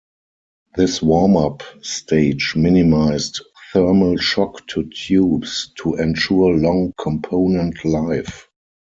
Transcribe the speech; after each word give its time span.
This 0.75 0.99
warm-up 0.99 1.61
stage 1.83 2.55
minimized 2.55 3.39
thermal 3.71 4.17
shock 4.17 4.65
to 4.69 4.89
tubes 4.89 5.71
to 5.75 5.93
ensure 5.93 6.55
long 6.57 6.93
component 6.97 7.85
life. 7.85 8.47